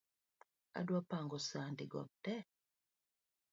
Adwa 0.79 0.99
pango 1.09 1.37
sande 1.49 1.85
go 1.91 2.01
tee. 2.23 2.41